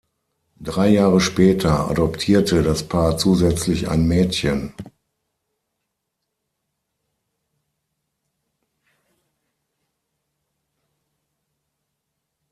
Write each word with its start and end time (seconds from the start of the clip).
Drei 0.59 0.87
Jahre 0.87 1.21
später 1.21 1.87
adoptierte 1.87 2.63
das 2.63 2.81
Paar 2.87 3.19
zusätzlich 3.19 3.87
ein 3.87 4.07
Mädchen. 4.07 4.73